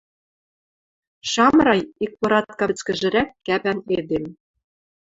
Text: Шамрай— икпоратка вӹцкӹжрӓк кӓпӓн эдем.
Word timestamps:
Шамрай— 1.31 1.81
икпоратка 2.03 2.63
вӹцкӹжрӓк 2.69 3.29
кӓпӓн 3.45 3.77
эдем. 3.97 4.25